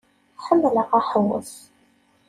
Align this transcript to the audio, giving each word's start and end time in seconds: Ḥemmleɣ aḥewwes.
Ḥemmleɣ 0.45 0.75
aḥewwes. 0.99 1.53